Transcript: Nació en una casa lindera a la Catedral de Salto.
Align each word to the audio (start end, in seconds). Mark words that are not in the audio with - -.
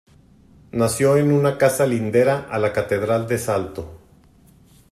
Nació 0.71 1.15
en 1.17 1.31
una 1.31 1.59
casa 1.59 1.85
lindera 1.85 2.47
a 2.49 2.57
la 2.57 2.73
Catedral 2.73 3.27
de 3.27 3.37
Salto. 3.37 3.99